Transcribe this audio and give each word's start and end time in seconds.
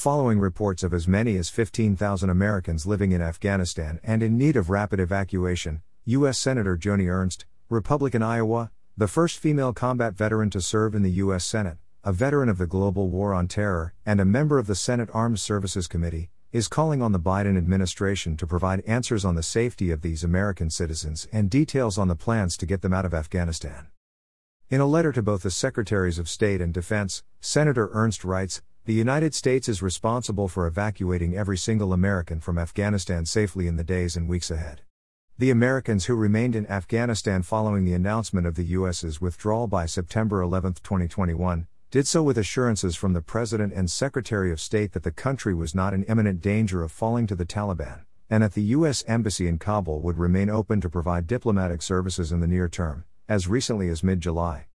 following 0.00 0.40
reports 0.40 0.82
of 0.82 0.94
as 0.94 1.06
many 1.06 1.36
as 1.36 1.50
15,000 1.50 2.30
Americans 2.30 2.86
living 2.86 3.12
in 3.12 3.20
Afghanistan 3.20 4.00
and 4.02 4.22
in 4.22 4.38
need 4.38 4.56
of 4.56 4.70
rapid 4.70 4.98
evacuation. 4.98 5.82
U.S. 6.06 6.38
Senator 6.38 6.74
Joni 6.74 7.06
Ernst, 7.06 7.44
Republican 7.68 8.22
Iowa, 8.22 8.70
the 8.96 9.06
first 9.06 9.38
female 9.38 9.74
combat 9.74 10.14
veteran 10.14 10.48
to 10.48 10.62
serve 10.62 10.94
in 10.94 11.02
the 11.02 11.10
U.S. 11.24 11.44
Senate, 11.44 11.76
a 12.02 12.14
veteran 12.14 12.48
of 12.48 12.56
the 12.56 12.66
global 12.66 13.10
war 13.10 13.34
on 13.34 13.46
terror, 13.46 13.92
and 14.06 14.22
a 14.22 14.24
member 14.24 14.58
of 14.58 14.66
the 14.66 14.74
Senate 14.74 15.10
Armed 15.12 15.38
Services 15.38 15.86
Committee, 15.86 16.30
is 16.50 16.66
calling 16.66 17.02
on 17.02 17.12
the 17.12 17.20
Biden 17.20 17.58
administration 17.58 18.38
to 18.38 18.46
provide 18.46 18.82
answers 18.86 19.26
on 19.26 19.34
the 19.34 19.42
safety 19.42 19.90
of 19.90 20.00
these 20.00 20.24
American 20.24 20.70
citizens 20.70 21.28
and 21.30 21.50
details 21.50 21.98
on 21.98 22.08
the 22.08 22.16
plans 22.16 22.56
to 22.56 22.64
get 22.64 22.80
them 22.80 22.94
out 22.94 23.04
of 23.04 23.12
Afghanistan. 23.12 23.88
In 24.70 24.80
a 24.80 24.86
letter 24.86 25.12
to 25.12 25.20
both 25.20 25.42
the 25.42 25.50
Secretaries 25.50 26.18
of 26.18 26.26
State 26.26 26.62
and 26.62 26.72
Defense, 26.72 27.22
Senator 27.40 27.90
Ernst 27.92 28.24
writes 28.24 28.62
The 28.90 28.96
United 28.96 29.36
States 29.36 29.68
is 29.68 29.82
responsible 29.82 30.48
for 30.48 30.66
evacuating 30.66 31.36
every 31.36 31.56
single 31.56 31.92
American 31.92 32.40
from 32.40 32.58
Afghanistan 32.58 33.24
safely 33.24 33.68
in 33.68 33.76
the 33.76 33.84
days 33.84 34.16
and 34.16 34.28
weeks 34.28 34.50
ahead. 34.50 34.80
The 35.38 35.52
Americans 35.52 36.06
who 36.06 36.16
remained 36.16 36.56
in 36.56 36.66
Afghanistan 36.66 37.42
following 37.44 37.84
the 37.84 37.94
announcement 37.94 38.48
of 38.48 38.56
the 38.56 38.64
U.S.'s 38.64 39.20
withdrawal 39.20 39.68
by 39.68 39.86
September 39.86 40.42
11, 40.42 40.72
2021, 40.82 41.68
did 41.92 42.08
so 42.08 42.24
with 42.24 42.36
assurances 42.36 42.96
from 42.96 43.12
the 43.12 43.22
President 43.22 43.72
and 43.72 43.88
Secretary 43.88 44.50
of 44.50 44.60
State 44.60 44.90
that 44.90 45.04
the 45.04 45.12
country 45.12 45.54
was 45.54 45.72
not 45.72 45.94
in 45.94 46.02
imminent 46.02 46.40
danger 46.40 46.82
of 46.82 46.90
falling 46.90 47.28
to 47.28 47.36
the 47.36 47.46
Taliban, 47.46 48.00
and 48.28 48.42
that 48.42 48.54
the 48.54 48.74
U.S. 48.74 49.04
Embassy 49.06 49.46
in 49.46 49.60
Kabul 49.60 50.00
would 50.00 50.18
remain 50.18 50.50
open 50.50 50.80
to 50.80 50.90
provide 50.90 51.28
diplomatic 51.28 51.80
services 51.80 52.32
in 52.32 52.40
the 52.40 52.48
near 52.48 52.68
term 52.68 53.04
as 53.28 53.46
recently 53.46 53.88
as 53.88 54.02
mid 54.02 54.20
July. 54.20 54.66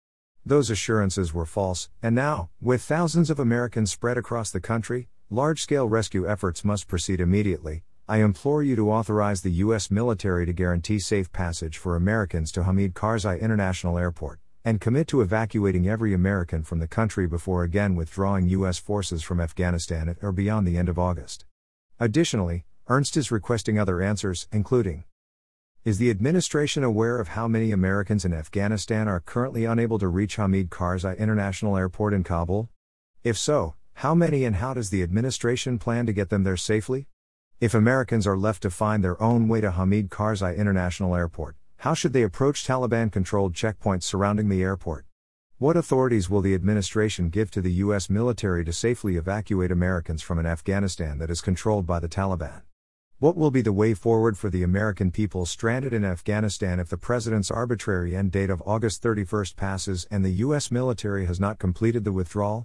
Those 0.47 0.69
assurances 0.69 1.33
were 1.33 1.47
false, 1.47 1.89
and 2.03 2.15
now, 2.15 2.51
with 2.61 2.83
thousands 2.83 3.31
of 3.31 3.41
Americans 3.41 3.91
spread 3.91 4.19
across 4.19 4.51
the 4.51 4.61
country, 4.61 5.09
large 5.31 5.63
scale 5.63 5.89
rescue 5.89 6.29
efforts 6.29 6.67
must 6.67 6.87
proceed 6.87 7.19
immediately. 7.19 7.85
I 8.07 8.19
implore 8.19 8.63
you 8.63 8.77
to 8.77 8.91
authorize 8.91 9.41
the 9.41 9.51
U.S. 9.65 9.91
military 9.91 10.45
to 10.45 10.53
guarantee 10.53 10.99
safe 10.99 11.33
passage 11.33 11.79
for 11.79 11.97
Americans 11.97 12.53
to 12.53 12.65
Hamid 12.65 12.93
Karzai 12.93 13.41
International 13.41 13.97
Airport, 13.97 14.39
and 14.67 14.83
commit 14.83 15.09
to 15.09 15.23
evacuating 15.23 15.89
every 15.89 16.13
American 16.13 16.63
from 16.63 16.79
the 16.79 16.87
country 16.87 17.27
before 17.27 17.63
again 17.63 17.95
withdrawing 17.95 18.47
U.S. 18.49 18.77
forces 18.77 19.23
from 19.23 19.41
Afghanistan 19.41 20.11
at 20.11 20.19
or 20.21 20.31
beyond 20.31 20.67
the 20.67 20.77
end 20.77 20.91
of 20.91 20.99
August. 20.99 21.47
Additionally, 21.99 22.67
Ernst 22.89 23.17
is 23.17 23.31
requesting 23.31 23.79
other 23.79 24.03
answers, 24.03 24.47
including 24.53 25.05
is 25.85 25.99
the 25.99 26.09
administration 26.09 26.83
aware 26.83 27.21
of 27.21 27.29
how 27.29 27.47
many 27.47 27.71
Americans 27.71 28.25
in 28.25 28.33
Afghanistan 28.33 29.07
are 29.07 29.21
currently 29.21 29.67
unable 29.67 29.99
to 29.99 30.09
reach 30.09 30.37
Hamid 30.37 30.71
Karzai 30.71 31.19
International 31.19 31.77
Airport 31.77 32.15
in 32.15 32.25
Kabul? 32.25 32.71
If 33.23 33.37
so, 33.37 33.75
how 33.93 34.15
many 34.15 34.47
and 34.47 34.57
how 34.57 34.73
does 34.73 34.89
the 34.89 35.03
administration 35.03 35.79
plan 35.79 36.07
to 36.07 36.15
get 36.15 36.31
them 36.31 36.43
there 36.43 36.57
safely? 36.57 37.07
If 37.61 37.75
Americans 37.75 38.27
are 38.27 38.39
left 38.39 38.63
to 38.63 38.71
find 38.71 39.05
their 39.05 39.23
own 39.23 39.47
way 39.47 39.61
to 39.61 39.73
Hamid 39.73 40.09
Karzai 40.09 40.57
International 40.57 41.15
Airport, 41.15 41.55
how 41.77 41.93
should 41.93 42.15
they 42.15 42.23
approach 42.23 42.67
Taliban 42.67 43.13
controlled 43.13 43.53
checkpoints 43.53 44.05
surrounding 44.05 44.49
the 44.49 44.63
airport? 44.63 45.05
What 45.59 45.77
authorities 45.77 46.31
will 46.31 46.41
the 46.41 46.55
administration 46.55 47.29
give 47.29 47.51
to 47.51 47.61
the 47.61 47.73
U.S. 47.73 48.09
military 48.09 48.65
to 48.65 48.73
safely 48.73 49.17
evacuate 49.17 49.71
Americans 49.71 50.23
from 50.23 50.39
an 50.39 50.47
Afghanistan 50.47 51.19
that 51.19 51.29
is 51.29 51.43
controlled 51.43 51.87
by 51.87 52.01
the 52.01 52.09
Taliban? 52.09 52.63
What 53.25 53.39
will 53.39 53.51
be 53.51 53.63
the 53.63 53.73
way 53.73 53.95
forward 53.95 54.37
for 54.37 54.51
the 54.51 54.63
American 54.63 55.11
people 55.11 55.47
stranded 55.47 55.95
in 55.95 56.05
Afghanistan 56.05 56.79
if 56.79 56.91
the 56.91 56.99
president's 56.99 57.51
arbitrary 57.51 58.15
end 58.15 58.33
date 58.33 58.51
of 58.51 58.63
August 58.67 59.01
31 59.01 59.47
passes 59.57 60.07
and 60.11 60.23
the 60.23 60.45
U.S. 60.45 60.71
military 60.71 61.25
has 61.25 61.41
not 61.41 61.59
completed 61.59 62.05
the 62.05 62.13
withdrawal? 62.13 62.63